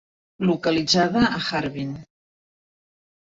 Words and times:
Localitzada 0.49 1.21
a 1.27 1.39
Harbin. 1.49 1.91